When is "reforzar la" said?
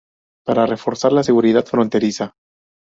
0.65-1.21